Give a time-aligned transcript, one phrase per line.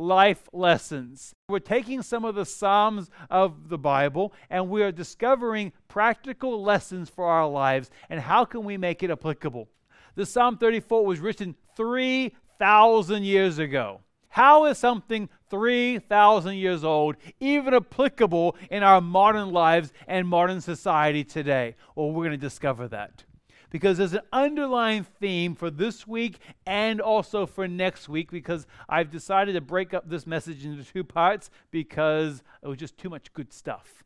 [0.00, 1.34] life lessons.
[1.48, 7.10] We're taking some of the Psalms of the Bible and we are discovering practical lessons
[7.10, 9.68] for our lives and how can we make it applicable.
[10.14, 14.00] The Psalm 34 was written 3,000 years ago.
[14.28, 21.24] How is something 3,000 years old even applicable in our modern lives and modern society
[21.24, 21.74] today?
[21.94, 23.24] Well, we're going to discover that
[23.70, 29.10] because there's an underlying theme for this week and also for next week because I've
[29.10, 33.32] decided to break up this message into two parts because it was just too much
[33.32, 34.04] good stuff.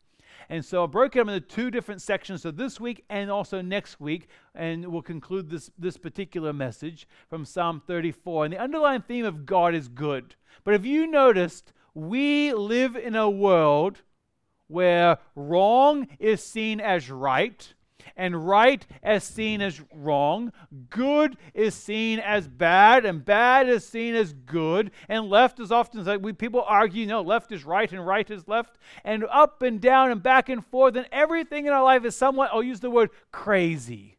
[0.49, 4.01] And so I broke them into two different sections, so this week and also next
[4.01, 8.47] week, and we'll conclude this, this particular message from Psalm 34.
[8.47, 10.35] And the underlying theme of God is good.
[10.63, 14.03] But if you noticed, we live in a world
[14.67, 17.75] where wrong is seen as right
[18.17, 20.53] and right as seen as wrong,
[20.91, 26.05] good is seen as bad, and bad is seen as good, and left is often
[26.05, 29.81] like we people argue, no, left is right and right is left, and up and
[29.81, 32.91] down and back and forth, and everything in our life is somewhat, I'll use the
[32.91, 34.19] word crazy.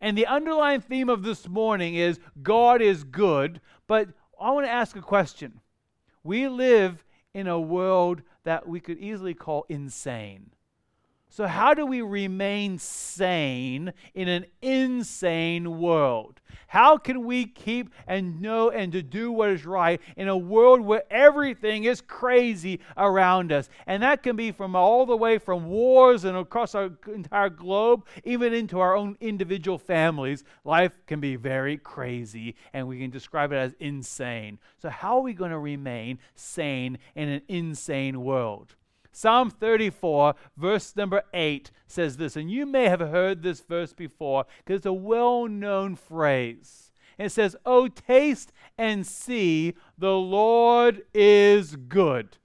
[0.00, 4.70] And the underlying theme of this morning is God is good, but I want to
[4.70, 5.60] ask a question.
[6.22, 10.50] We live in a world that we could easily call insane.
[11.36, 16.40] So, how do we remain sane in an insane world?
[16.68, 20.80] How can we keep and know and to do what is right in a world
[20.80, 23.68] where everything is crazy around us?
[23.86, 28.06] And that can be from all the way from wars and across our entire globe,
[28.24, 30.42] even into our own individual families.
[30.64, 34.58] Life can be very crazy, and we can describe it as insane.
[34.80, 38.74] So, how are we going to remain sane in an insane world?
[39.16, 44.44] Psalm 34, verse number 8 says this, and you may have heard this verse before
[44.58, 46.92] because it's a well known phrase.
[47.16, 52.36] It says, Oh, taste and see the Lord is good.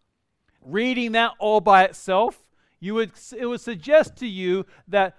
[0.62, 2.46] Reading that all by itself,
[2.80, 5.18] you would, it would suggest to you that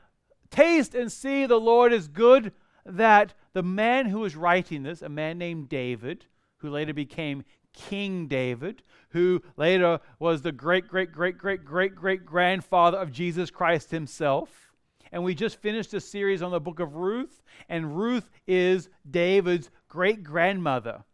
[0.50, 2.52] taste and see the Lord is good,
[2.86, 6.24] that the man who was writing this, a man named David,
[6.56, 12.24] who later became King David, who later was the great, great, great, great, great, great
[12.24, 14.72] grandfather of Jesus Christ himself.
[15.10, 19.70] And we just finished a series on the book of Ruth, and Ruth is David's
[19.88, 21.04] great grandmother.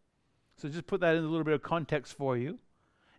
[0.57, 2.59] So just put that in a little bit of context for you.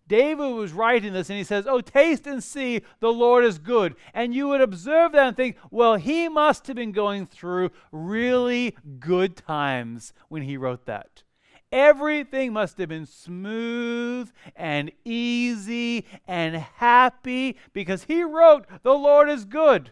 [0.09, 3.95] David was writing this and he says, Oh, taste and see the Lord is good.
[4.13, 8.75] And you would observe that and think, well, he must have been going through really
[8.99, 11.23] good times when he wrote that.
[11.71, 19.45] Everything must have been smooth and easy and happy because he wrote, The Lord is
[19.45, 19.91] good.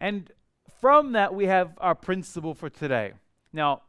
[0.00, 0.30] And
[0.80, 3.12] from that, we have our principle for today.
[3.52, 3.82] Now,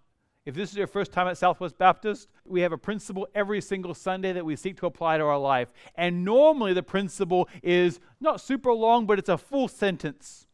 [0.45, 3.93] if this is your first time at Southwest Baptist, we have a principle every single
[3.93, 5.69] Sunday that we seek to apply to our life.
[5.95, 10.47] And normally the principle is not super long, but it's a full sentence.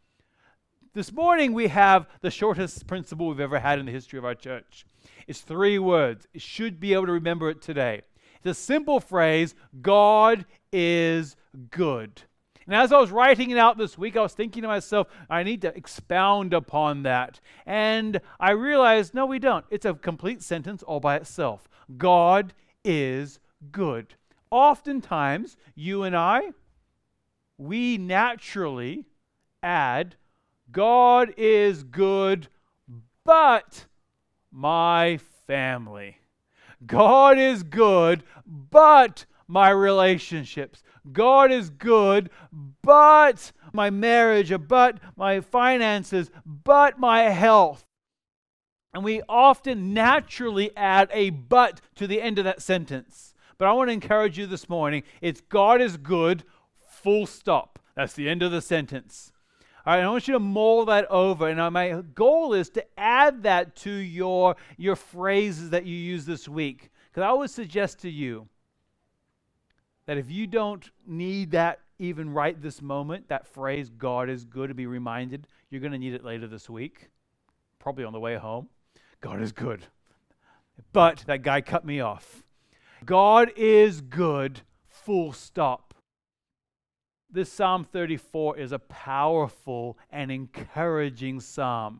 [0.93, 4.35] This morning we have the shortest principle we've ever had in the history of our
[4.35, 4.85] church.
[5.27, 6.25] It's three words.
[6.33, 8.01] You should be able to remember it today.
[8.37, 11.35] It's a simple phrase God is
[11.69, 12.21] good.
[12.65, 15.43] And as I was writing it out this week, I was thinking to myself, I
[15.43, 17.39] need to expound upon that.
[17.65, 19.65] And I realized, no, we don't.
[19.69, 21.69] It's a complete sentence all by itself.
[21.97, 23.39] God is
[23.71, 24.15] good.
[24.51, 26.51] Oftentimes, you and I,
[27.57, 29.05] we naturally
[29.63, 30.15] add,
[30.71, 32.49] God is good,
[33.23, 33.86] but
[34.57, 36.17] my family.
[36.83, 40.81] God is good, but my relationships.
[41.11, 42.31] God is good,
[42.81, 47.85] but my marriage, but my finances, but my health.
[48.95, 53.35] And we often naturally add a but to the end of that sentence.
[53.59, 56.43] But I want to encourage you this morning it's God is good,
[56.89, 57.77] full stop.
[57.95, 59.31] That's the end of the sentence.
[59.87, 61.47] All right, I want you to mull that over.
[61.47, 66.25] And uh, my goal is to add that to your, your phrases that you use
[66.25, 66.89] this week.
[67.09, 68.49] Because I always suggest to you
[70.05, 74.67] that if you don't need that even right this moment, that phrase, God is good,
[74.67, 77.07] to be reminded, you're going to need it later this week,
[77.79, 78.67] probably on the way home.
[79.21, 79.85] God is good.
[80.91, 82.43] But that guy cut me off.
[83.05, 85.86] God is good, full stop.
[87.29, 91.99] This Psalm 34 is a powerful and encouraging psalm.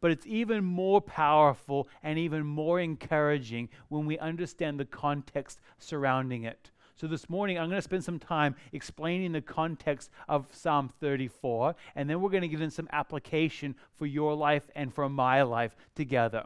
[0.00, 6.42] But it's even more powerful and even more encouraging when we understand the context surrounding
[6.42, 6.72] it.
[6.96, 11.74] So, this morning, I'm going to spend some time explaining the context of Psalm 34,
[11.94, 15.42] and then we're going to get in some application for your life and for my
[15.42, 16.44] life together.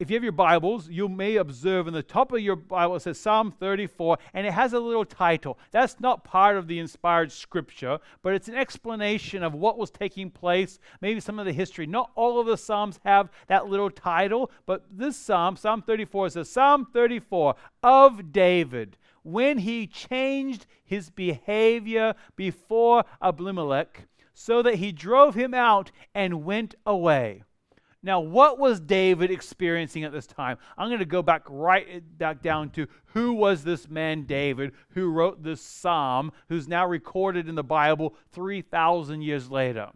[0.00, 3.00] If you have your Bibles, you may observe in the top of your Bible it
[3.00, 5.58] says Psalm 34, and it has a little title.
[5.72, 10.30] That's not part of the inspired scripture, but it's an explanation of what was taking
[10.30, 11.84] place, maybe some of the history.
[11.84, 16.48] Not all of the Psalms have that little title, but this Psalm, Psalm 34, says
[16.48, 25.34] Psalm 34 of David, when he changed his behavior before Abimelech, so that he drove
[25.34, 27.42] him out and went away.
[28.02, 30.58] Now, what was David experiencing at this time?
[30.76, 34.72] I'm going to go back right eh, back down to who was this man David
[34.90, 39.90] who wrote this psalm, who's now recorded in the Bible 3,000 years later.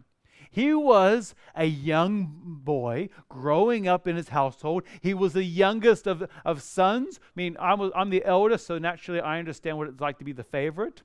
[0.51, 4.83] He was a young boy growing up in his household.
[5.01, 7.19] He was the youngest of, of sons.
[7.23, 10.33] I mean, I'm, I'm the eldest, so naturally I understand what it's like to be
[10.33, 11.03] the favorite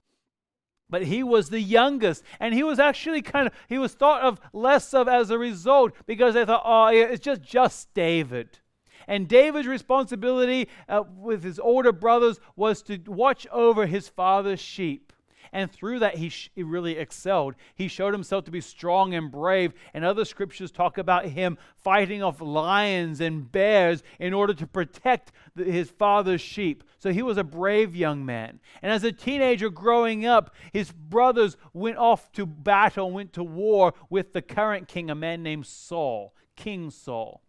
[0.91, 4.41] but he was the youngest and he was actually kind of he was thought of
[4.53, 8.59] less of as a result because they thought oh it's just just david.
[9.07, 15.13] And david's responsibility uh, with his older brothers was to watch over his father's sheep
[15.53, 17.55] and through that, he, sh- he really excelled.
[17.75, 19.73] He showed himself to be strong and brave.
[19.95, 25.33] And other scriptures talk about him fighting off lions and bears in order to protect
[25.55, 26.85] the, his father's sheep.
[26.99, 28.61] So he was a brave young man.
[28.83, 33.95] And as a teenager growing up, his brothers went off to battle, went to war
[34.11, 37.43] with the current king, a man named Saul, King Saul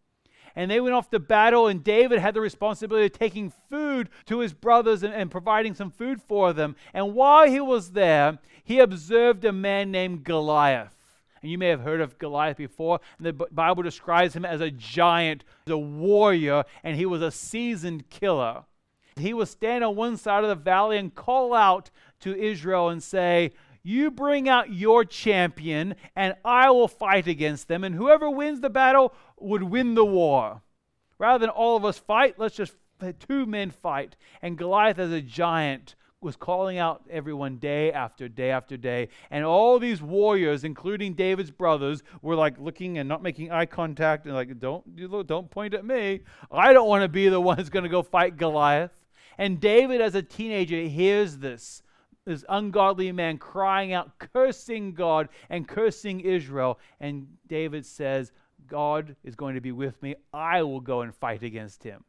[0.56, 4.40] and they went off to battle, and David had the responsibility of taking food to
[4.40, 6.76] his brothers and, and providing some food for them.
[6.94, 10.96] And while he was there, he observed a man named Goliath.
[11.42, 13.00] And you may have heard of Goliath before.
[13.18, 18.10] And the Bible describes him as a giant, a warrior, and he was a seasoned
[18.10, 18.64] killer.
[19.16, 21.90] He would stand on one side of the valley and call out
[22.22, 23.52] to Israel and say,
[23.84, 27.84] You bring out your champion, and I will fight against them.
[27.84, 30.62] And whoever wins the battle would win the war.
[31.18, 32.74] Rather than all of us fight, let's just
[33.28, 34.16] two men fight.
[34.42, 39.08] And Goliath, as a giant, was calling out everyone day after day after day.
[39.32, 44.26] And all these warriors, including David's brothers, were like looking and not making eye contact
[44.26, 44.84] and like, don't,
[45.28, 46.22] don't point at me.
[46.52, 48.92] I don't want to be the one who's going to go fight Goliath.
[49.38, 51.84] And David, as a teenager, hears this.
[52.26, 56.80] This ungodly man crying out, cursing God and cursing Israel.
[57.00, 58.34] And David says,
[58.68, 60.16] God is going to be with me.
[60.34, 62.04] I will go and fight against him.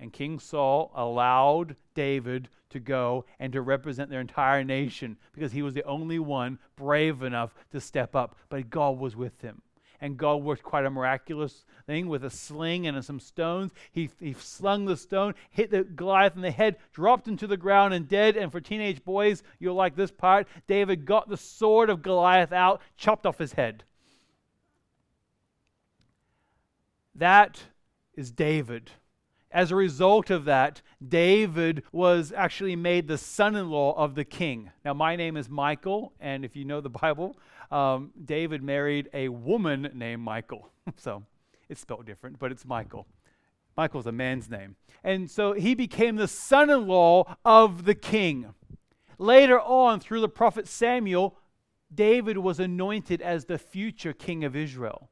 [0.00, 5.62] And King Saul allowed David to go and to represent their entire nation because he
[5.62, 8.36] was the only one brave enough to step up.
[8.48, 9.62] But God was with him.
[10.00, 13.72] And God worked quite a miraculous thing with a sling and some stones.
[13.92, 17.56] He, he slung the stone, hit the Goliath in the head, dropped him to the
[17.56, 18.36] ground and dead.
[18.36, 22.82] And for teenage boys, you'll like this part David got the sword of Goliath out,
[22.96, 23.84] chopped off his head.
[27.14, 27.62] That
[28.14, 28.90] is David.
[29.50, 34.24] As a result of that, David was actually made the son in law of the
[34.24, 34.70] king.
[34.84, 37.38] Now, my name is Michael, and if you know the Bible,
[37.70, 40.70] um, David married a woman named Michael.
[40.96, 41.22] so
[41.68, 43.06] it's spelled different, but it's Michael.
[43.76, 44.74] Michael's a man's name.
[45.04, 48.54] And so he became the son in law of the king.
[49.18, 51.36] Later on, through the prophet Samuel,
[51.94, 55.10] David was anointed as the future king of Israel.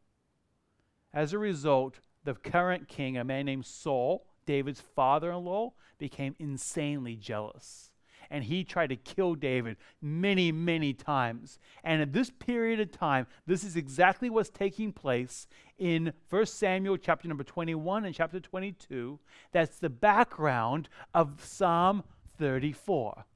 [1.14, 6.34] As a result, the current king, a man named Saul, David's father in law, became
[6.38, 7.90] insanely jealous.
[8.30, 11.58] And he tried to kill David many, many times.
[11.84, 15.46] And at this period of time, this is exactly what's taking place
[15.78, 19.18] in 1 Samuel chapter number 21 and chapter 22.
[19.52, 22.04] That's the background of Psalm
[22.38, 23.26] 34.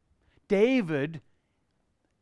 [0.49, 1.21] David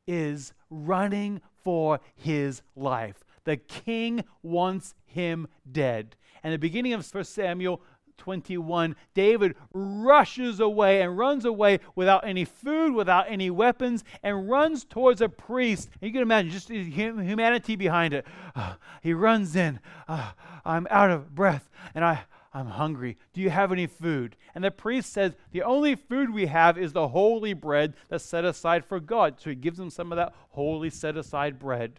[0.06, 3.22] is running for his life.
[3.44, 6.16] The king wants him dead.
[6.42, 7.80] And the beginning of 1 Samuel
[8.16, 14.84] 21, David rushes away and runs away without any food, without any weapons, and runs
[14.84, 15.88] towards a priest.
[16.00, 18.26] And you can imagine just humanity behind it.
[18.54, 19.80] Uh, he runs in.
[20.08, 20.32] Uh,
[20.64, 23.18] I'm out of breath and I, I'm hungry.
[23.32, 24.36] Do you have any food?
[24.54, 28.44] And the priest says, The only food we have is the holy bread that's set
[28.44, 29.40] aside for God.
[29.40, 31.98] So he gives him some of that holy set aside bread.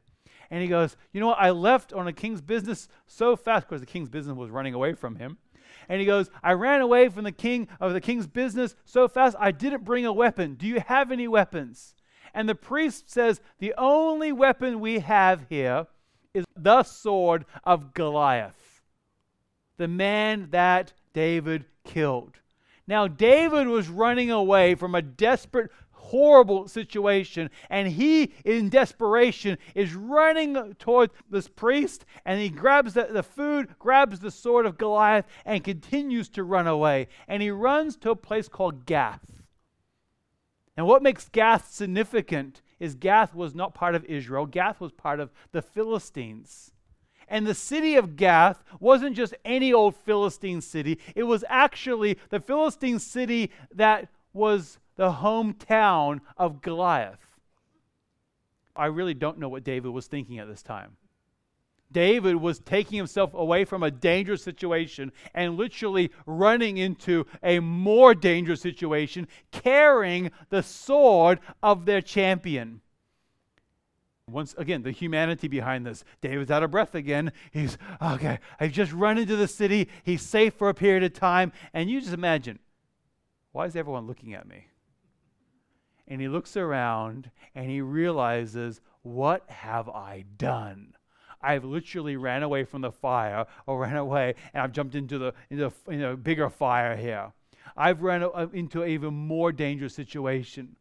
[0.50, 1.40] And he goes, You know what?
[1.40, 4.94] I left on a king's business so fast because the king's business was running away
[4.94, 5.38] from him.
[5.90, 9.36] And he goes, I ran away from the king of the king's business so fast
[9.40, 10.56] I didn't bring a weapon.
[10.56, 11.96] Do you have any weapons?
[12.34, 15.88] And the priest says, The only weapon we have here
[16.34, 18.82] is the sword of Goliath,
[19.78, 22.40] the man that David killed.
[22.88, 25.72] Now, David was running away from a desperate
[26.06, 27.50] horrible situation.
[27.70, 33.76] And he, in desperation, is running toward this priest and he grabs the, the food,
[33.80, 37.08] grabs the sword of Goliath, and continues to run away.
[37.28, 39.44] And he runs to a place called Gath.
[40.78, 45.20] And what makes Gath significant is Gath was not part of Israel, Gath was part
[45.20, 46.72] of the Philistines.
[47.28, 52.40] And the city of Gath wasn't just any old Philistine city, it was actually the
[52.40, 57.20] Philistine city that was the hometown of Goliath.
[58.76, 60.98] I really don't know what David was thinking at this time.
[61.92, 68.14] David was taking himself away from a dangerous situation and literally running into a more
[68.14, 72.82] dangerous situation, carrying the sword of their champion.
[74.30, 76.04] Once again, the humanity behind this.
[76.20, 77.32] David's out of breath again.
[77.52, 79.88] He's, okay, I've just run into the city.
[80.04, 81.54] He's safe for a period of time.
[81.74, 82.60] And you just imagine,
[83.52, 84.68] why is everyone looking at me?
[86.08, 90.96] And he looks around and he realizes, what have I done?
[91.42, 95.34] I've literally ran away from the fire or ran away and I've jumped into the
[95.50, 95.72] into,
[96.12, 97.32] a bigger fire here.
[97.78, 100.76] I've run into an even more dangerous situation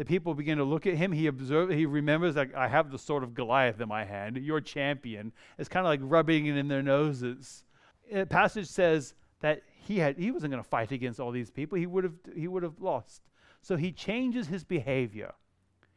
[0.00, 1.12] the people begin to look at him.
[1.12, 4.38] He observes, he remembers I have the sword of Goliath in my hand.
[4.38, 5.30] Your champion.
[5.58, 7.64] It's kind of like rubbing it in their noses.
[8.10, 9.12] The passage says
[9.42, 11.76] that he had he wasn't going to fight against all these people.
[11.76, 13.20] He would have he would have lost.
[13.62, 15.34] So he changes his behavior.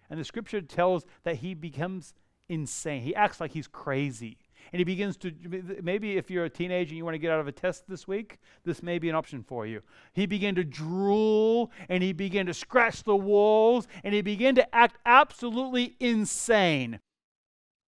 [0.10, 2.14] And the scripture tells that he becomes
[2.50, 3.02] insane.
[3.02, 4.38] He acts like he's crazy
[4.72, 5.32] and he begins to
[5.82, 8.08] maybe if you're a teenager and you want to get out of a test this
[8.08, 9.82] week this may be an option for you
[10.14, 14.76] he began to drool and he began to scratch the walls and he began to
[14.76, 17.00] act absolutely insane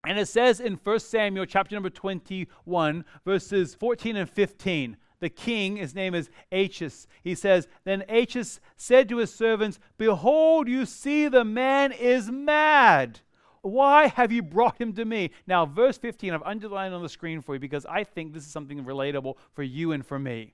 [0.08, 5.78] and it says in 1 samuel chapter number 21 verses 14 and 15 the king,
[5.78, 7.08] his name is Achish.
[7.24, 13.22] He says, Then Achish said to his servants, Behold, you see the man is mad.
[13.64, 15.32] Why have you brought him to me?
[15.48, 18.52] Now, verse 15, I've underlined on the screen for you because I think this is
[18.52, 20.54] something relatable for you and for me.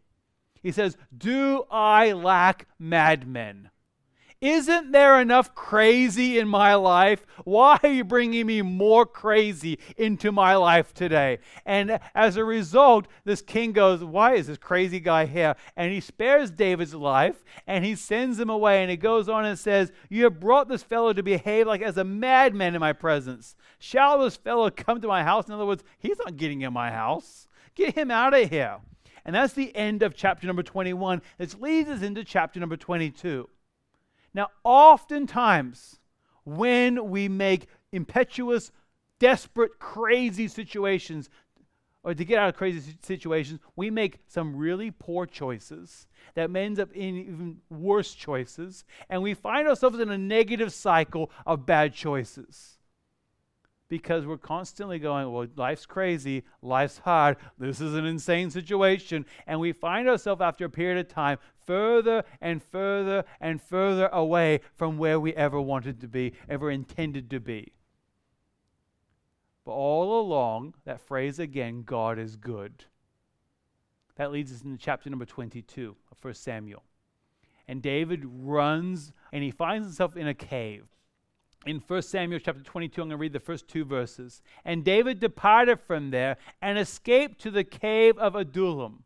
[0.63, 3.71] He says, Do I lack madmen?
[4.41, 7.27] Isn't there enough crazy in my life?
[7.43, 11.37] Why are you bringing me more crazy into my life today?
[11.63, 15.55] And as a result, this king goes, Why is this crazy guy here?
[15.75, 18.81] And he spares David's life and he sends him away.
[18.81, 21.97] And he goes on and says, You have brought this fellow to behave like as
[21.97, 23.55] a madman in my presence.
[23.77, 25.49] Shall this fellow come to my house?
[25.49, 27.47] In other words, he's not getting in my house.
[27.75, 28.79] Get him out of here.
[29.23, 31.21] And that's the end of chapter number 21.
[31.37, 33.47] This leads us into chapter number 22.
[34.33, 35.99] Now, oftentimes,
[36.43, 38.71] when we make impetuous,
[39.19, 41.29] desperate, crazy situations,
[42.03, 46.79] or to get out of crazy situations, we make some really poor choices that ends
[46.79, 51.93] up in even worse choices, and we find ourselves in a negative cycle of bad
[51.93, 52.77] choices
[53.91, 59.25] because we're constantly going, well, life's crazy, life's hard, this is an insane situation.
[59.45, 61.39] And we find ourselves after a period of time
[61.71, 67.29] further and further and further away from where we ever wanted to be, ever intended
[67.29, 67.71] to be.
[69.63, 72.85] But all along, that phrase again, God is good.
[74.17, 76.83] That leads us into chapter number 22 of 1 Samuel.
[77.67, 80.87] And David runs and he finds himself in a cave
[81.65, 84.41] in 1 Samuel chapter 22, I'm going to read the first two verses.
[84.65, 89.03] And David departed from there and escaped to the cave of Adullam.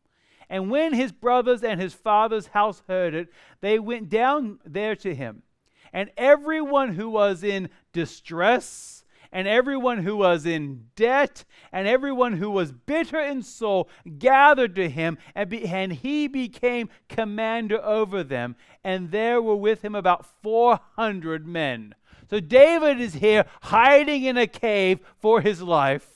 [0.49, 3.29] And when his brothers and his father's house heard it,
[3.61, 5.43] they went down there to him.
[5.91, 12.49] And everyone who was in distress, and everyone who was in debt, and everyone who
[12.49, 18.55] was bitter in soul gathered to him, and, be, and he became commander over them.
[18.83, 21.95] And there were with him about 400 men.
[22.29, 26.14] So David is here hiding in a cave for his life.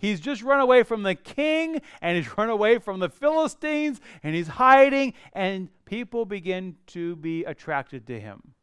[0.00, 4.34] He's just run away from the king and he's run away from the Philistines and
[4.34, 8.54] he's hiding, and people begin to be attracted to him.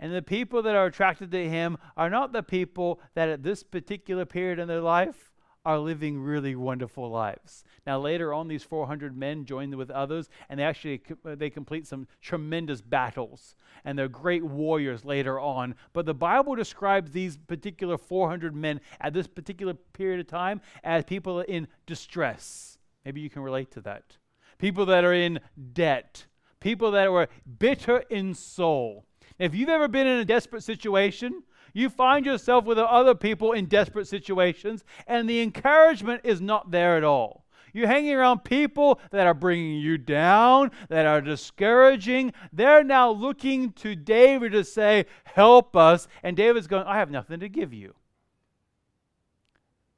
[0.00, 3.62] And the people that are attracted to him are not the people that at this
[3.62, 5.27] particular period in their life
[5.68, 7.62] are living really wonderful lives.
[7.86, 11.86] Now later on these 400 men join with others and they actually uh, they complete
[11.86, 15.74] some tremendous battles and they're great warriors later on.
[15.92, 21.04] But the Bible describes these particular 400 men at this particular period of time as
[21.04, 22.78] people in distress.
[23.04, 24.16] Maybe you can relate to that.
[24.56, 25.38] People that are in
[25.74, 26.24] debt,
[26.60, 29.04] people that were bitter in soul.
[29.38, 33.66] If you've ever been in a desperate situation, you find yourself with other people in
[33.66, 37.44] desperate situations, and the encouragement is not there at all.
[37.72, 42.32] You're hanging around people that are bringing you down, that are discouraging.
[42.52, 46.08] They're now looking to David to say, Help us.
[46.22, 47.94] And David's going, I have nothing to give you.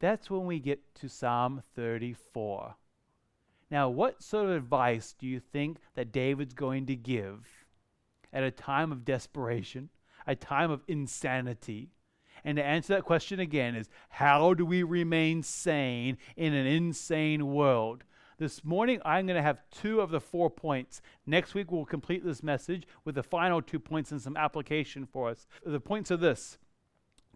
[0.00, 2.74] That's when we get to Psalm 34.
[3.70, 7.46] Now, what sort of advice do you think that David's going to give
[8.32, 9.90] at a time of desperation,
[10.30, 11.90] a time of insanity?
[12.44, 17.46] And to answer that question again is how do we remain sane in an insane
[17.48, 18.04] world?
[18.38, 21.02] This morning, I'm going to have two of the four points.
[21.26, 25.28] Next week, we'll complete this message with the final two points and some application for
[25.28, 25.46] us.
[25.66, 26.56] The points are this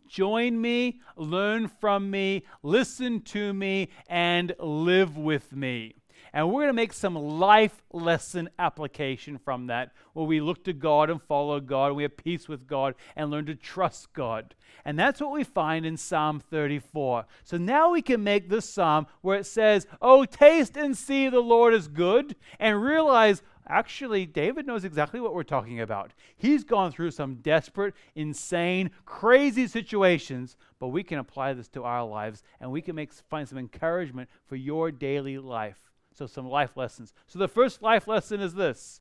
[0.09, 5.97] Join me, learn from me, listen to me, and live with me.
[6.35, 10.73] And we're going to make some life lesson application from that, where we look to
[10.73, 14.57] God and follow God, and we have peace with God and learn to trust God.
[14.85, 17.27] And that's what we find in Psalm 34.
[17.45, 21.39] So now we can make this psalm where it says, Oh, taste and see the
[21.39, 26.13] Lord is good, and realize Actually, David knows exactly what we're talking about.
[26.37, 32.05] He's gone through some desperate, insane, crazy situations, but we can apply this to our
[32.05, 35.79] lives and we can make, find some encouragement for your daily life.
[36.15, 37.13] So, some life lessons.
[37.27, 39.01] So, the first life lesson is this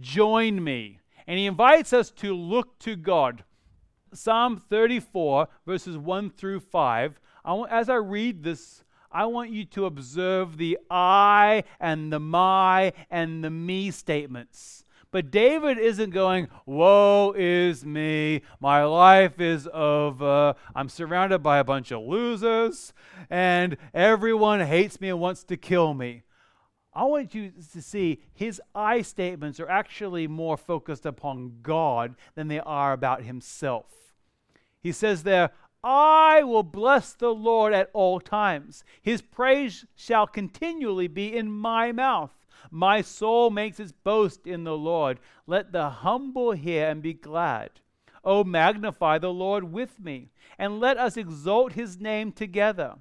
[0.00, 1.00] join me.
[1.26, 3.44] And he invites us to look to God.
[4.14, 7.20] Psalm 34, verses 1 through 5.
[7.44, 12.18] I want, as I read this, I want you to observe the I and the
[12.20, 14.84] my and the me statements.
[15.10, 18.42] But David isn't going, Woe is me.
[18.60, 20.54] My life is over.
[20.74, 22.92] I'm surrounded by a bunch of losers,
[23.30, 26.22] and everyone hates me and wants to kill me.
[26.98, 32.48] I want you to see his I statements are actually more focused upon God than
[32.48, 34.16] they are about himself.
[34.80, 35.50] He says there,
[35.84, 38.82] I will bless the Lord at all times.
[39.00, 42.48] His praise shall continually be in my mouth.
[42.68, 45.20] My soul makes its boast in the Lord.
[45.46, 47.70] Let the humble hear and be glad.
[48.24, 52.96] O magnify the Lord with me, and let us exalt his name together.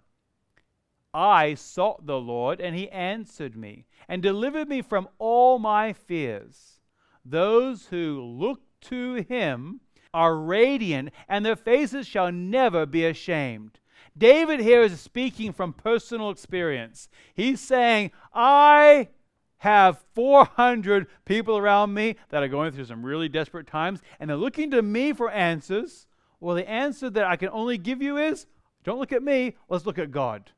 [1.13, 6.79] I sought the Lord, and he answered me, and delivered me from all my fears.
[7.25, 9.81] Those who look to him
[10.13, 13.79] are radiant, and their faces shall never be ashamed.
[14.17, 17.09] David here is speaking from personal experience.
[17.33, 19.09] He's saying, I
[19.57, 24.37] have 400 people around me that are going through some really desperate times, and they're
[24.37, 26.07] looking to me for answers.
[26.39, 28.45] Well, the answer that I can only give you is
[28.83, 30.51] don't look at me, let's look at God.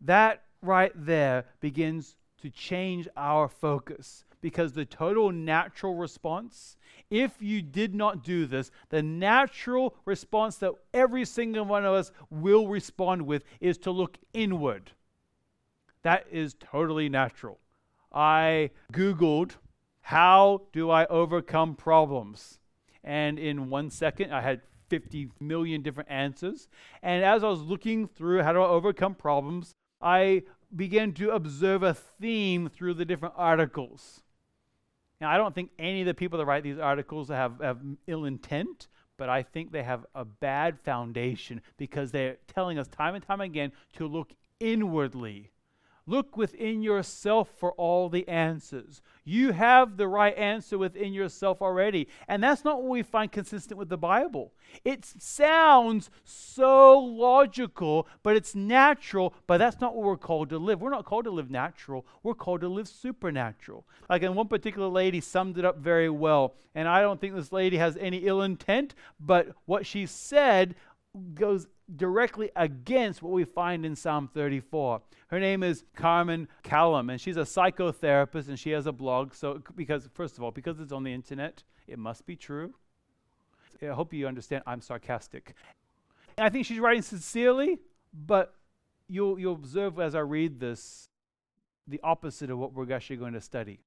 [0.00, 6.76] That right there begins to change our focus because the total natural response,
[7.10, 12.12] if you did not do this, the natural response that every single one of us
[12.28, 14.90] will respond with is to look inward.
[16.02, 17.58] That is totally natural.
[18.12, 19.52] I Googled,
[20.02, 22.60] how do I overcome problems?
[23.02, 26.68] And in one second, I had 50 million different answers.
[27.02, 30.42] And as I was looking through how do I overcome problems, I
[30.76, 34.22] began to observe a theme through the different articles.
[35.20, 38.26] Now, I don't think any of the people that write these articles have, have ill
[38.26, 43.24] intent, but I think they have a bad foundation because they're telling us time and
[43.24, 45.50] time again to look inwardly
[46.06, 49.00] Look within yourself for all the answers.
[49.24, 52.08] You have the right answer within yourself already.
[52.28, 54.52] And that's not what we find consistent with the Bible.
[54.84, 60.82] It sounds so logical, but it's natural, but that's not what we're called to live.
[60.82, 63.86] We're not called to live natural, we're called to live supernatural.
[64.10, 66.54] Like, and one particular lady summed it up very well.
[66.74, 70.74] And I don't think this lady has any ill intent, but what she said
[71.34, 75.02] goes directly against what we find in Psalm 34.
[75.28, 79.34] Her name is Carmen Callum, and she's a psychotherapist, and she has a blog.
[79.34, 82.74] So, because first of all, because it's on the internet, it must be true.
[83.82, 84.62] I hope you understand.
[84.66, 85.54] I'm sarcastic.
[86.36, 87.78] And I think she's writing sincerely,
[88.12, 88.54] but
[89.08, 91.08] you'll you'll observe as I read this
[91.86, 93.80] the opposite of what we're actually going to study.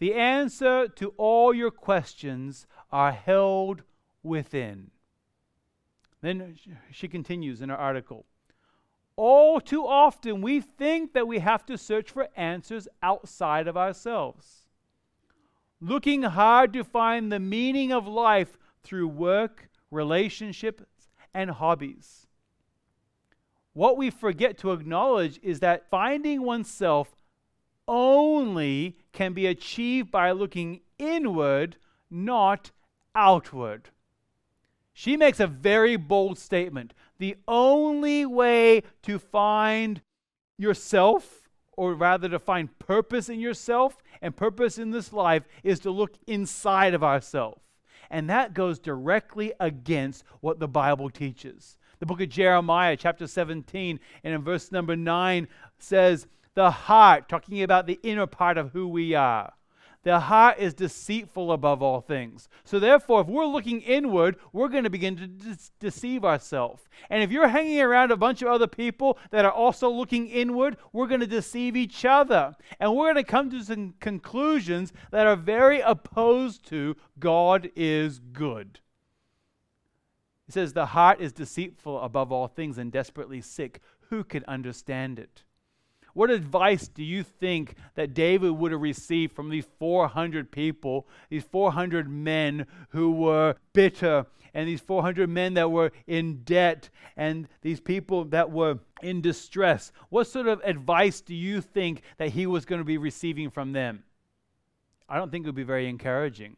[0.00, 3.82] The answer to all your questions are held
[4.22, 4.90] within.
[6.24, 6.56] Then
[6.90, 8.24] she continues in her article.
[9.14, 14.62] All too often, we think that we have to search for answers outside of ourselves.
[15.82, 22.26] Looking hard to find the meaning of life through work, relationships, and hobbies.
[23.74, 27.14] What we forget to acknowledge is that finding oneself
[27.86, 31.76] only can be achieved by looking inward,
[32.10, 32.70] not
[33.14, 33.90] outward.
[34.96, 36.94] She makes a very bold statement.
[37.18, 40.02] the only way to find
[40.56, 45.90] yourself, or rather to find purpose in yourself and purpose in this life, is to
[45.90, 47.60] look inside of ourselves.
[48.10, 51.76] And that goes directly against what the Bible teaches.
[51.98, 57.62] The book of Jeremiah, chapter 17, and in verse number 9 says, The heart, talking
[57.62, 59.52] about the inner part of who we are
[60.04, 62.48] the heart is deceitful above all things.
[62.62, 66.84] So, therefore, if we're looking inward, we're going to begin to de- deceive ourselves.
[67.10, 70.76] And if you're hanging around a bunch of other people that are also looking inward,
[70.92, 72.54] we're going to deceive each other.
[72.78, 78.18] And we're going to come to some conclusions that are very opposed to God is
[78.18, 78.80] good.
[80.46, 83.80] It says, The heart is deceitful above all things and desperately sick.
[84.10, 85.44] Who can understand it?
[86.14, 91.42] What advice do you think that David would have received from these 400 people, these
[91.42, 97.80] 400 men who were bitter, and these 400 men that were in debt, and these
[97.80, 99.90] people that were in distress?
[100.08, 103.72] What sort of advice do you think that he was going to be receiving from
[103.72, 104.04] them?
[105.08, 106.56] I don't think it would be very encouraging.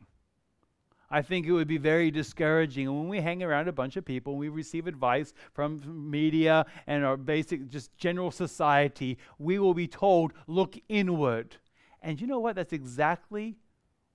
[1.10, 2.88] I think it would be very discouraging.
[2.88, 6.66] And when we hang around a bunch of people, and we receive advice from media
[6.86, 11.56] and our basic, just general society, we will be told, look inward.
[12.02, 12.56] And you know what?
[12.56, 13.56] That's exactly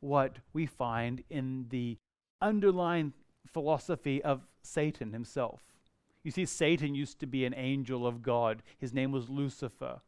[0.01, 1.97] what we find in the
[2.41, 3.13] underlying
[3.47, 5.61] philosophy of Satan himself.
[6.23, 10.01] You see, Satan used to be an angel of God, his name was Lucifer.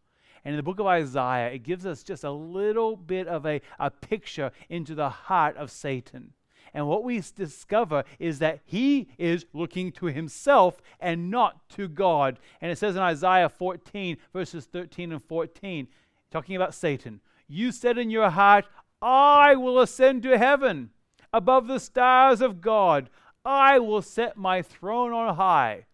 [0.46, 3.62] And in the book of Isaiah, it gives us just a little bit of a,
[3.80, 6.34] a picture into the heart of Satan.
[6.74, 12.40] And what we discover is that he is looking to himself and not to God.
[12.62, 15.88] And it says in Isaiah 14, verses 13 and 14,
[16.32, 18.66] talking about Satan, You said in your heart,
[19.02, 20.90] I will ascend to heaven
[21.32, 23.10] above the stars of God.
[23.46, 25.86] I will set my throne on high.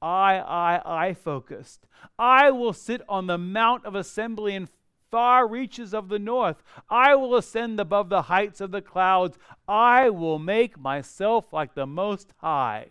[0.00, 1.86] I, I, I focused.
[2.18, 4.68] I will sit on the mount of assembly and
[5.10, 6.62] far reaches of the north.
[6.88, 9.38] I will ascend above the heights of the clouds.
[9.66, 12.88] I will make myself like the Most High.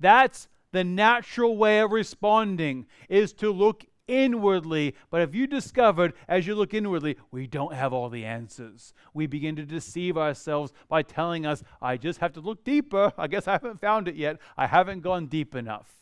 [0.00, 4.94] That's the natural way of responding, is to look inwardly.
[5.10, 9.26] But if you discovered as you look inwardly, we don't have all the answers, we
[9.26, 13.12] begin to deceive ourselves by telling us, I just have to look deeper.
[13.16, 14.38] I guess I haven't found it yet.
[14.56, 15.94] I haven't gone deep enough.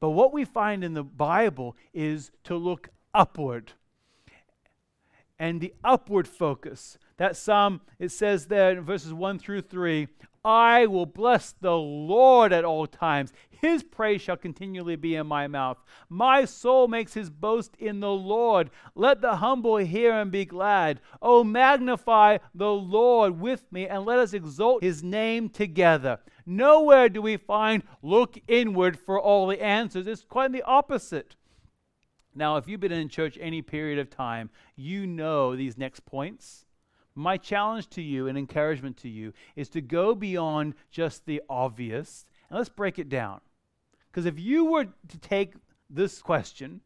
[0.00, 3.72] But what we find in the Bible is to look upward
[5.42, 6.96] and the upward focus.
[7.16, 10.06] That psalm, it says there in verses 1 through 3
[10.44, 13.32] I will bless the Lord at all times.
[13.50, 15.78] His praise shall continually be in my mouth.
[16.08, 18.70] My soul makes his boast in the Lord.
[18.94, 21.00] Let the humble hear and be glad.
[21.20, 26.20] Oh, magnify the Lord with me, and let us exalt his name together.
[26.46, 30.06] Nowhere do we find look inward for all the answers.
[30.06, 31.34] It's quite the opposite.
[32.34, 36.64] Now, if you've been in church any period of time, you know these next points.
[37.14, 42.24] My challenge to you and encouragement to you is to go beyond just the obvious
[42.48, 43.40] and let's break it down.
[44.10, 45.54] Because if you were to take
[45.90, 46.80] this question,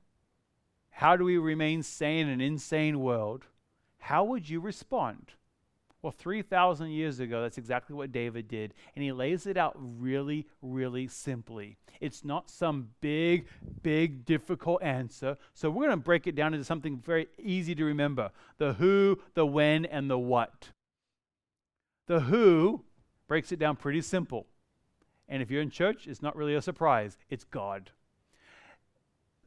[0.90, 3.46] how do we remain sane in an insane world?
[3.98, 5.32] How would you respond?
[6.07, 8.75] Well, 3,000 years ago, that's exactly what David did.
[8.95, 11.79] And he lays it out really, really simply.
[12.01, 13.49] It's not some big,
[13.83, 15.37] big, difficult answer.
[15.55, 19.19] So we're going to break it down into something very easy to remember the who,
[19.35, 20.69] the when, and the what.
[22.07, 22.85] The who
[23.27, 24.47] breaks it down pretty simple.
[25.29, 27.19] And if you're in church, it's not really a surprise.
[27.31, 27.90] It's God.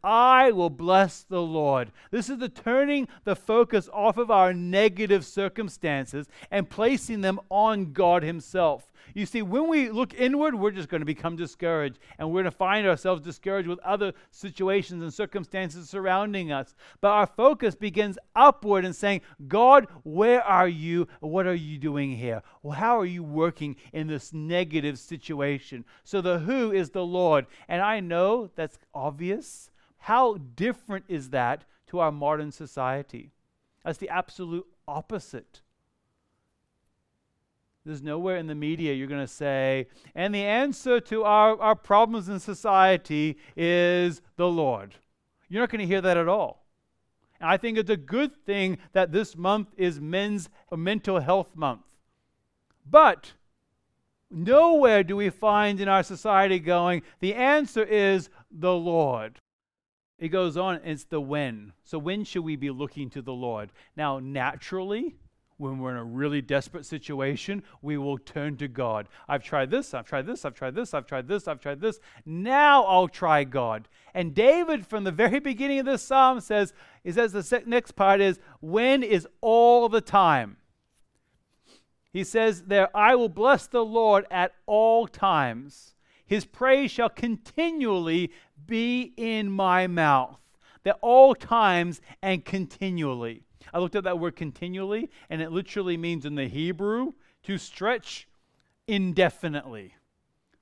[0.03, 1.91] I will bless the Lord.
[2.11, 7.91] This is the turning the focus off of our negative circumstances and placing them on
[7.91, 8.89] God Himself.
[9.13, 12.51] You see, when we look inward, we're just going to become discouraged and we're going
[12.51, 16.75] to find ourselves discouraged with other situations and circumstances surrounding us.
[17.01, 21.07] But our focus begins upward and saying, God, where are you?
[21.19, 22.41] What are you doing here?
[22.61, 25.85] Well, how are you working in this negative situation?
[26.03, 27.47] So the who is the Lord.
[27.67, 29.69] And I know that's obvious.
[29.99, 33.31] How different is that to our modern society?
[33.83, 35.61] That's the absolute opposite.
[37.85, 41.75] There's nowhere in the media you're going to say, and the answer to our, our
[41.75, 44.95] problems in society is the Lord.
[45.47, 46.65] You're not going to hear that at all.
[47.39, 51.81] And I think it's a good thing that this month is Men's Mental Health Month.
[52.85, 53.33] But
[54.29, 59.39] nowhere do we find in our society going, the answer is the Lord.
[60.19, 61.73] It goes on, it's the when.
[61.83, 63.71] So, when should we be looking to the Lord?
[63.95, 65.15] Now, naturally,
[65.59, 69.07] when we're in a really desperate situation, we will turn to God.
[69.27, 71.99] I've tried this, I've tried this, I've tried this, I've tried this, I've tried this.
[72.25, 73.87] Now I'll try God.
[74.13, 78.21] And David, from the very beginning of this psalm, says, he says the next part
[78.21, 80.57] is, when is all the time?
[82.11, 85.93] He says there, I will bless the Lord at all times.
[86.29, 88.31] His praise shall continually
[88.67, 90.39] be in my mouth.
[90.85, 93.43] At all times and continually.
[93.73, 97.13] I looked at that word continually, and it literally means in the Hebrew
[97.43, 98.27] to stretch
[98.87, 99.95] indefinitely.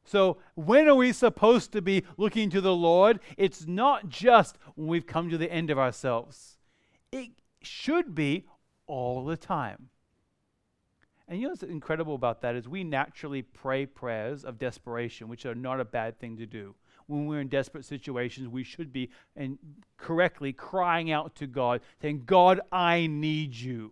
[0.06, 3.20] So, when are we supposed to be looking to the Lord?
[3.36, 6.58] It's not just when we've come to the end of ourselves,
[7.12, 7.30] it
[7.62, 8.46] should be
[8.86, 9.90] all the time.
[11.28, 15.46] And you know what's incredible about that is we naturally pray prayers of desperation, which
[15.46, 16.74] are not a bad thing to do.
[17.08, 19.58] When we're in desperate situations, we should be and
[19.98, 23.92] correctly crying out to God, saying, God, I need you.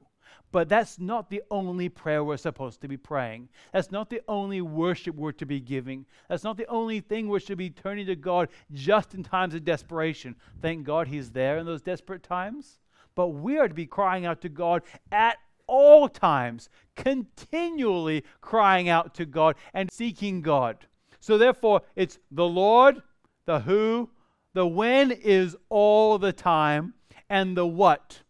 [0.52, 3.50] But that's not the only prayer we're supposed to be praying.
[3.74, 6.06] That's not the only worship we're to be giving.
[6.30, 9.66] That's not the only thing we should be turning to God just in times of
[9.66, 10.36] desperation.
[10.62, 12.80] Thank God He's there in those desperate times.
[13.16, 19.14] But we are to be crying out to God at all times, continually crying out
[19.16, 20.88] to God and seeking God.
[21.20, 23.02] So, therefore, it's the Lord,
[23.46, 24.10] the who,
[24.54, 26.94] the when is all the time,
[27.30, 28.22] and the what.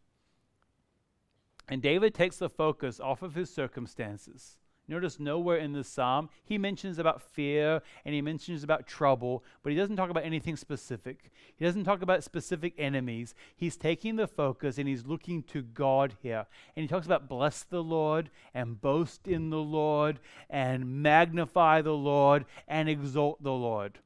[1.68, 6.58] And David takes the focus off of his circumstances Notice nowhere in the psalm he
[6.58, 11.32] mentions about fear and he mentions about trouble, but he doesn't talk about anything specific.
[11.56, 13.34] He doesn't talk about specific enemies.
[13.56, 16.46] He's taking the focus and he's looking to God here.
[16.76, 20.20] And he talks about bless the Lord and boast in the Lord
[20.50, 24.00] and magnify the Lord and exalt the Lord.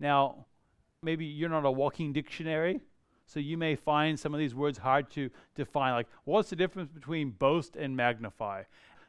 [0.00, 0.46] Now,
[1.02, 2.80] maybe you're not a walking dictionary,
[3.26, 5.92] so you may find some of these words hard to define.
[5.92, 8.64] Like, what's the difference between boast and magnify?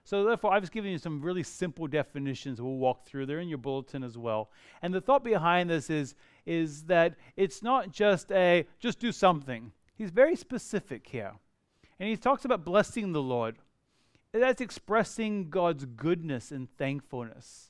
[0.06, 3.26] So, therefore, I've just given you some really simple definitions we'll walk through.
[3.26, 4.50] They're in your bulletin as well.
[4.82, 9.72] And the thought behind this is, is that it's not just a just do something.
[9.96, 11.34] He's very specific here.
[12.00, 13.58] And he talks about blessing the Lord.
[14.34, 17.70] That's expressing God's goodness and thankfulness.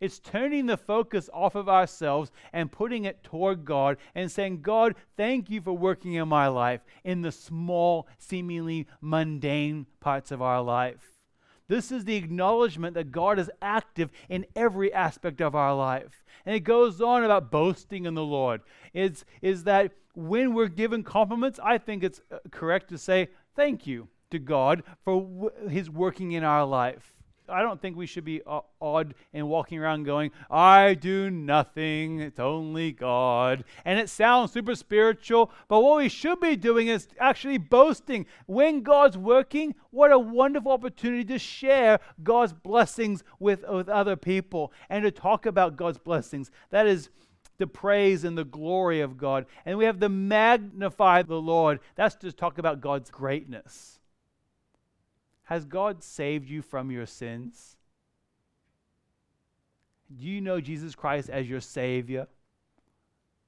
[0.00, 4.94] It's turning the focus off of ourselves and putting it toward God and saying, God,
[5.16, 10.62] thank you for working in my life in the small, seemingly mundane parts of our
[10.62, 11.13] life.
[11.68, 16.22] This is the acknowledgement that God is active in every aspect of our life.
[16.44, 18.60] And it goes on about boasting in the Lord.
[18.92, 23.86] It's, is that when we're given compliments, I think it's uh, correct to say thank
[23.86, 27.14] you to God for w- His working in our life.
[27.48, 32.20] I don't think we should be uh, odd and walking around going, I do nothing,
[32.20, 33.64] it's only God.
[33.84, 38.26] And it sounds super spiritual, but what we should be doing is actually boasting.
[38.46, 44.72] When God's working, what a wonderful opportunity to share God's blessings with, with other people
[44.88, 46.50] and to talk about God's blessings.
[46.70, 47.10] That is
[47.58, 49.46] the praise and the glory of God.
[49.64, 51.80] And we have to magnify the Lord.
[51.94, 54.00] That's to talk about God's greatness.
[55.44, 57.76] Has God saved you from your sins?
[60.14, 62.28] Do you know Jesus Christ as your Savior?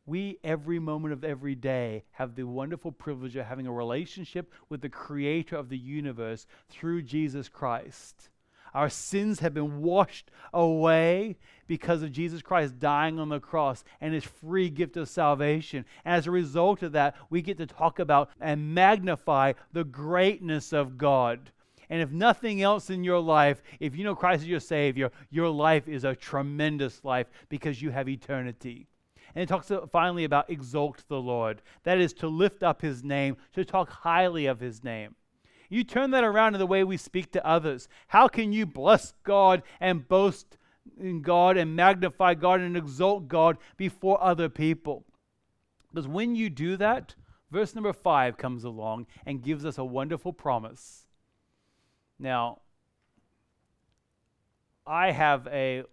[0.05, 4.81] We, every moment of every day, have the wonderful privilege of having a relationship with
[4.81, 8.31] the Creator of the universe through Jesus Christ.
[8.73, 14.13] Our sins have been washed away because of Jesus Christ dying on the cross and
[14.13, 15.87] his free gift of salvation.
[16.05, 20.99] As a result of that, we get to talk about and magnify the greatness of
[20.99, 21.53] God.
[21.88, 25.49] And if nothing else in your life, if you know Christ is your Savior, your
[25.49, 28.87] life is a tremendous life because you have eternity.
[29.35, 31.62] And it talks uh, finally about exalt the Lord.
[31.85, 35.14] That is to lift up his name, to talk highly of his name.
[35.68, 37.88] You turn that around in the way we speak to others.
[38.09, 40.57] How can you bless God and boast
[40.99, 45.05] in God and magnify God and exalt God before other people?
[45.92, 47.14] Because when you do that,
[47.51, 51.06] verse number five comes along and gives us a wonderful promise.
[52.19, 52.61] Now,
[54.87, 55.85] I have a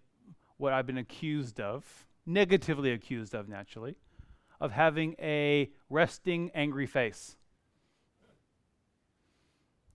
[0.57, 3.95] what I've been accused of, negatively accused of naturally,
[4.61, 7.35] of having a resting angry face.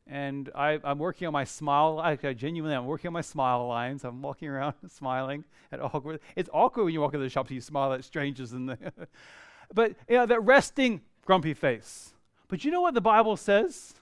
[0.07, 2.01] And I, am working on my smile.
[2.01, 4.05] I, I genuinely, I'm working on my smile lines.
[4.05, 6.21] I'm walking around smiling at awkward.
[6.35, 8.53] It's awkward when you walk into the shop and you smile at strangers
[9.75, 12.15] but you know that resting grumpy face.
[12.49, 13.95] But you know what the Bible says?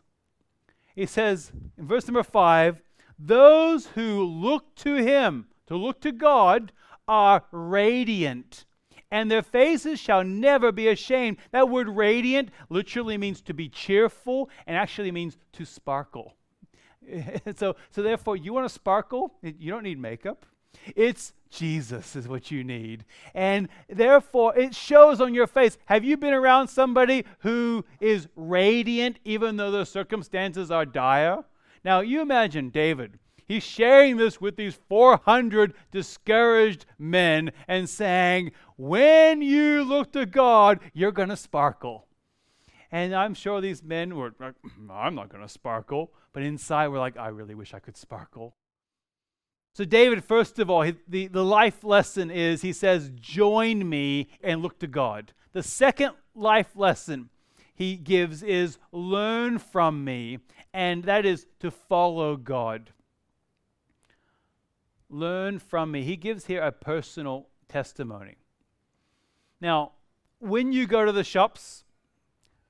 [0.97, 2.83] It says in verse number five,
[3.19, 6.73] those who look to him, to look to God,
[7.07, 8.65] are radiant,
[9.11, 11.37] and their faces shall never be ashamed.
[11.53, 16.35] That word radiant literally means to be cheerful and actually means to sparkle.
[17.57, 19.35] so, so therefore, you want to sparkle?
[19.43, 20.45] You don't need makeup.
[20.97, 23.05] It's Jesus is what you need.
[23.35, 25.79] And therefore, it shows on your face.
[25.87, 31.45] Have you been around somebody who is radiant even though the circumstances are dire?
[31.83, 33.19] Now, you imagine David.
[33.49, 40.81] He's sharing this with these 400 discouraged men and saying, When you look to God,
[40.93, 42.07] you're going to sparkle.
[42.93, 44.55] And I'm sure these men were like,
[44.91, 46.13] I'm not going to sparkle.
[46.33, 48.57] But inside, we're like, I really wish I could sparkle.
[49.77, 54.29] So, David, first of all, he, the, the life lesson is he says, Join me
[54.43, 55.35] and look to God.
[55.53, 57.29] The second life lesson
[57.75, 60.39] he gives is learn from me,
[60.73, 62.89] and that is to follow God.
[65.11, 66.05] Learn from me.
[66.05, 68.37] He gives here a personal testimony.
[69.61, 69.93] Now,
[70.39, 71.85] when you go to the shops,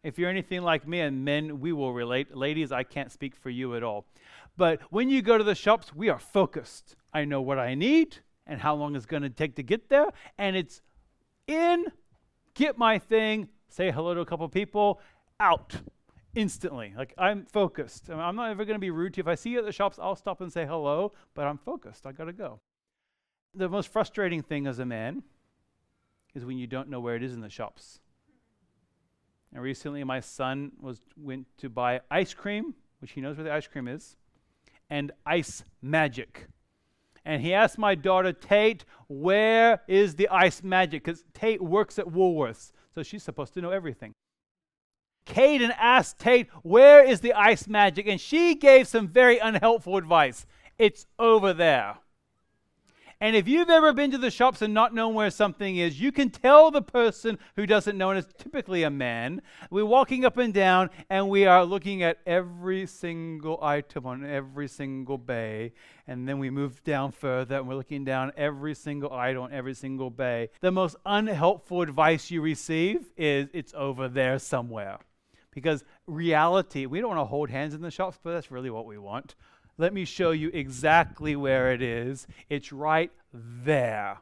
[0.02, 2.36] if you're anything like me, and men, we will relate.
[2.36, 4.06] Ladies, I can't speak for you at all.
[4.56, 6.96] But when you go to the shops, we are focused.
[7.12, 10.06] I know what I need and how long it's going to take to get there.
[10.38, 10.80] And it's
[11.46, 11.84] in,
[12.54, 15.00] get my thing, say hello to a couple people,
[15.40, 15.74] out
[16.34, 16.94] instantly.
[16.96, 18.08] Like I'm focused.
[18.10, 19.22] I'm not ever going to be rude to you.
[19.22, 22.06] If I see you at the shops, I'll stop and say hello, but I'm focused.
[22.06, 22.60] I got to go.
[23.54, 25.22] The most frustrating thing as a man
[26.34, 28.00] is when you don't know where it is in the shops.
[29.52, 33.52] And recently, my son was went to buy ice cream, which he knows where the
[33.52, 34.16] ice cream is,
[34.88, 36.48] and ice magic.
[37.24, 42.06] And he asked my daughter Tate, "Where is the ice magic?" Because Tate works at
[42.06, 44.14] Woolworths, so she's supposed to know everything.
[45.26, 50.46] Caden asked Tate, "Where is the ice magic?" And she gave some very unhelpful advice.
[50.78, 51.98] It's over there.
[53.18, 56.12] And if you've ever been to the shops and not known where something is, you
[56.12, 59.40] can tell the person who doesn't know, and it's typically a man.
[59.70, 64.68] We're walking up and down and we are looking at every single item on every
[64.68, 65.72] single bay.
[66.06, 69.74] And then we move down further and we're looking down every single item on every
[69.74, 70.50] single bay.
[70.60, 74.98] The most unhelpful advice you receive is it's over there somewhere.
[75.52, 78.84] Because reality, we don't want to hold hands in the shops, but that's really what
[78.84, 79.36] we want.
[79.78, 82.26] Let me show you exactly where it is.
[82.48, 84.18] It's right there.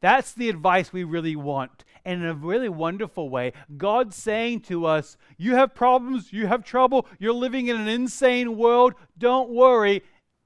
[0.00, 1.84] That's the advice we really want.
[2.04, 6.64] And in a really wonderful way, God's saying to us, You have problems, you have
[6.64, 8.94] trouble, you're living in an insane world.
[9.18, 10.02] Don't worry.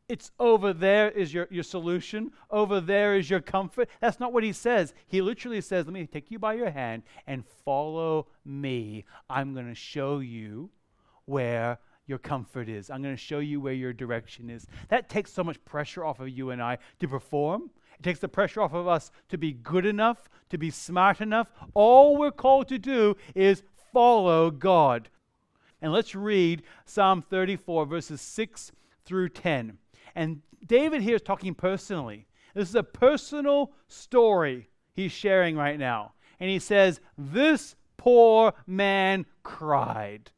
[0.07, 2.33] It's over there is your, your solution.
[2.51, 3.89] Over there is your comfort.
[4.01, 4.93] That's not what he says.
[5.07, 9.05] He literally says, Let me take you by your hand and follow me.
[9.31, 10.71] I'm going to show you
[11.25, 12.91] where your comfort is.
[12.91, 14.67] I'm going to show you where your direction is.
[14.89, 17.71] That takes so much pressure off of you and I to perform.
[17.99, 21.51] It takes the pressure off of us to be good enough, to be smart enough.
[21.75, 23.63] All we're called to do is
[23.93, 25.09] follow God.
[25.81, 28.73] And let's read Psalm 34, verses 6
[29.05, 29.79] through 10.
[30.15, 32.27] And David here is talking personally.
[32.55, 36.13] This is a personal story he's sharing right now.
[36.41, 40.31] And he says, This poor man cried.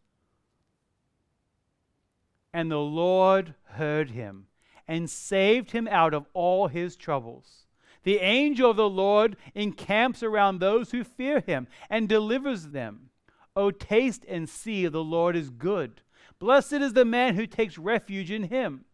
[2.56, 4.46] And the Lord heard him
[4.88, 7.66] and saved him out of all his troubles.
[8.02, 13.10] The angel of the Lord encamps around those who fear him and delivers them.
[13.54, 16.00] O taste and see the Lord is good.
[16.38, 18.86] Blessed is the man who takes refuge in him.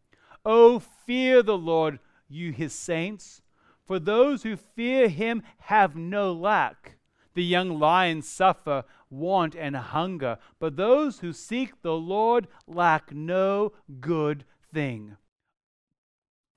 [0.44, 3.42] O fear the Lord, you his saints,
[3.86, 6.96] for those who fear him have no lack.
[7.34, 13.72] The young lions suffer want and hunger, but those who seek the Lord lack no
[14.00, 15.16] good thing.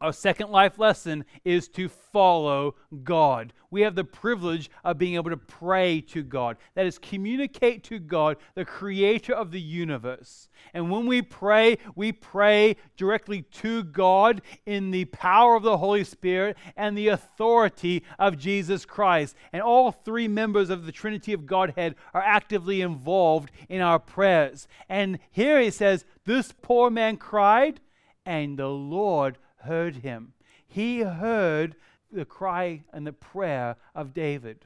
[0.02, 3.54] Our second life lesson is to follow God.
[3.72, 6.58] We have the privilege of being able to pray to God.
[6.76, 10.50] That is, communicate to God, the creator of the universe.
[10.74, 16.04] And when we pray, we pray directly to God in the power of the Holy
[16.04, 19.36] Spirit and the authority of Jesus Christ.
[19.54, 24.68] And all three members of the Trinity of Godhead are actively involved in our prayers.
[24.90, 27.80] And here he says, This poor man cried,
[28.26, 30.34] and the Lord heard him.
[30.68, 31.76] He heard
[32.12, 34.66] the cry and the prayer of David.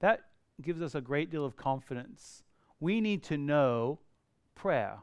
[0.00, 0.24] That
[0.60, 2.42] gives us a great deal of confidence.
[2.80, 4.00] We need to know
[4.54, 4.98] prayer.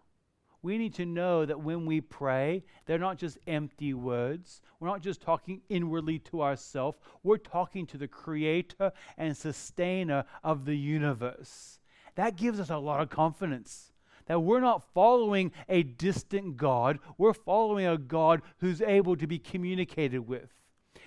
[0.62, 4.62] We need to know that when we pray, they're not just empty words.
[4.80, 6.98] We're not just talking inwardly to ourselves.
[7.22, 11.80] We're talking to the creator and sustainer of the universe.
[12.16, 13.92] That gives us a lot of confidence
[14.28, 19.40] that we're not following a distant God, we're following a God who's able to be
[19.40, 20.56] communicated with.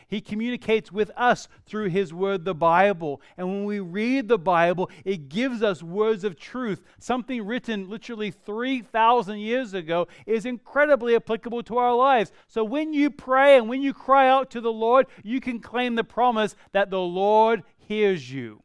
[0.09, 3.21] He communicates with us through His Word, the Bible.
[3.37, 6.83] And when we read the Bible, it gives us words of truth.
[6.99, 12.33] Something written literally 3,000 years ago is incredibly applicable to our lives.
[12.49, 15.95] So when you pray and when you cry out to the Lord, you can claim
[15.95, 18.63] the promise that the Lord hears you.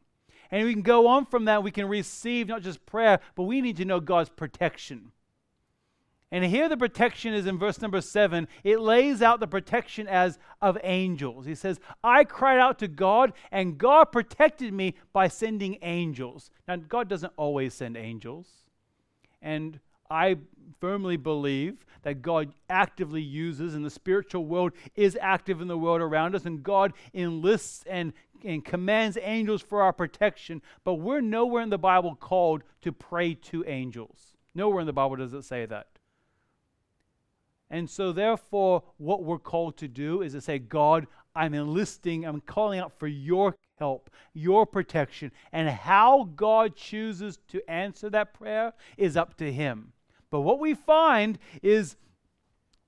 [0.50, 1.62] And we can go on from that.
[1.62, 5.12] We can receive not just prayer, but we need to know God's protection.
[6.30, 8.48] And here the protection is in verse number seven.
[8.64, 11.46] It lays out the protection as of angels.
[11.46, 16.50] He says, I cried out to God, and God protected me by sending angels.
[16.66, 18.48] Now, God doesn't always send angels.
[19.40, 19.78] And
[20.10, 20.38] I
[20.80, 26.00] firmly believe that God actively uses, and the spiritual world is active in the world
[26.00, 28.12] around us, and God enlists and,
[28.44, 30.62] and commands angels for our protection.
[30.84, 34.34] But we're nowhere in the Bible called to pray to angels.
[34.54, 35.88] Nowhere in the Bible does it say that.
[37.70, 42.40] And so, therefore, what we're called to do is to say, God, I'm enlisting, I'm
[42.40, 45.32] calling out for your help, your protection.
[45.52, 49.92] And how God chooses to answer that prayer is up to Him.
[50.30, 51.96] But what we find is,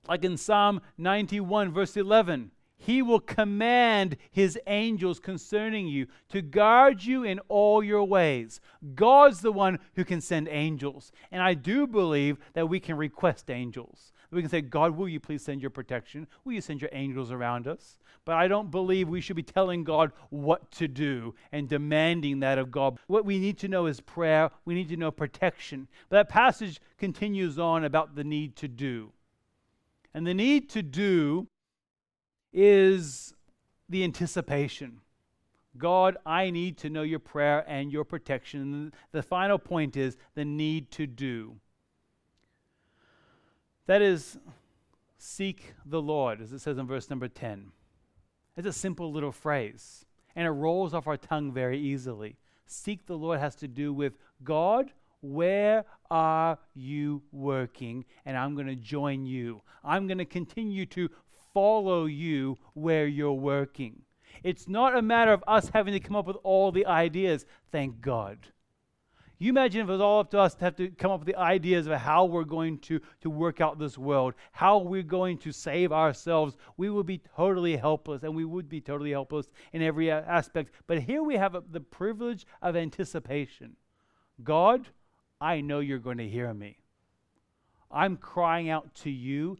[0.07, 7.03] like in Psalm 91, verse 11, he will command his angels concerning you to guard
[7.03, 8.61] you in all your ways.
[8.93, 11.11] God's the one who can send angels.
[11.31, 14.13] And I do believe that we can request angels.
[14.29, 16.27] We can say, God, will you please send your protection?
[16.43, 17.97] Will you send your angels around us?
[18.25, 22.57] But I don't believe we should be telling God what to do and demanding that
[22.57, 22.99] of God.
[23.07, 24.51] What we need to know is prayer.
[24.65, 25.87] We need to know protection.
[26.09, 29.13] But that passage continues on about the need to do.
[30.13, 31.47] And the need to do
[32.53, 33.33] is
[33.89, 35.01] the anticipation.
[35.77, 38.93] God, I need to know your prayer and your protection.
[39.11, 41.57] The final point is the need to do.
[43.85, 44.37] That is,
[45.17, 47.71] seek the Lord, as it says in verse number 10.
[48.57, 52.37] It's a simple little phrase, and it rolls off our tongue very easily.
[52.65, 54.91] Seek the Lord has to do with God,
[55.21, 58.05] where are you working?
[58.25, 59.61] And I'm going to join you.
[59.83, 61.09] I'm going to continue to
[61.57, 64.03] follow you where you're working.
[64.43, 67.47] It's not a matter of us having to come up with all the ideas.
[67.71, 68.37] Thank God.
[69.39, 71.27] You imagine if it was all up to us to have to come up with
[71.27, 75.39] the ideas of how we're going to, to work out this world, how we're going
[75.39, 76.57] to save ourselves.
[76.77, 80.75] We would be totally helpless, and we would be totally helpless in every aspect.
[80.85, 83.77] But here we have the privilege of anticipation.
[84.43, 84.89] God,
[85.41, 86.77] I know you're going to hear me.
[87.89, 89.57] I'm crying out to you.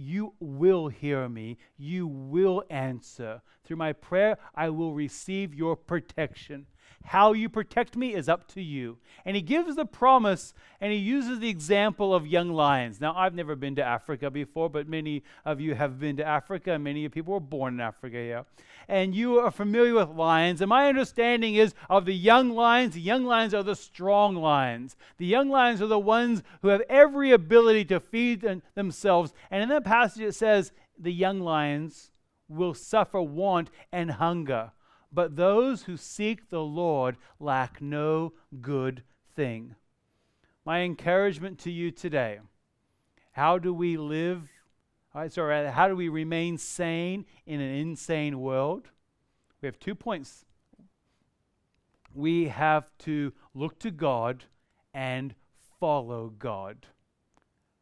[0.00, 1.58] You will hear me.
[1.76, 3.42] You will answer.
[3.64, 6.66] Through my prayer, I will receive your protection.
[7.04, 8.98] How you protect me is up to you.
[9.24, 13.00] And he gives the promise and he uses the example of young lions.
[13.00, 16.72] Now, I've never been to Africa before, but many of you have been to Africa,
[16.72, 18.42] and many people were born in Africa, yeah.
[18.88, 20.60] And you are familiar with lions.
[20.60, 24.96] And my understanding is of the young lions, the young lions are the strong lions.
[25.16, 29.32] The young lions are the ones who have every ability to feed themselves.
[29.50, 32.10] And in that passage, it says, the young lions
[32.48, 34.72] will suffer want and hunger
[35.12, 39.02] but those who seek the Lord lack no good
[39.34, 39.74] thing.
[40.64, 42.40] My encouragement to you today
[43.38, 44.50] how do we live?
[45.28, 48.88] sorry, uh, how do we remain sane in an insane world?
[49.62, 50.44] We have two points.
[52.12, 54.46] We have to look to God
[54.92, 55.36] and
[55.78, 56.86] follow God.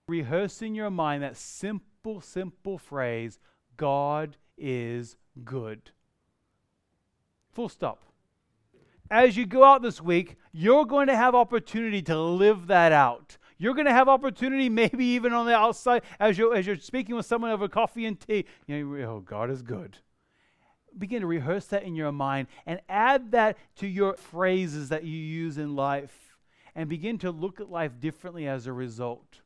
[0.08, 3.38] Rehearse in your mind that simple, simple phrase
[3.78, 5.90] God is good.
[7.56, 8.02] Full stop.
[9.10, 13.38] As you go out this week, you're going to have opportunity to live that out.
[13.56, 17.14] You're going to have opportunity, maybe even on the outside, as you're, as you're speaking
[17.14, 18.44] with someone over coffee and tea.
[18.66, 19.96] You know, oh, God is good.
[20.98, 25.16] Begin to rehearse that in your mind and add that to your phrases that you
[25.16, 26.36] use in life
[26.74, 29.40] and begin to look at life differently as a result.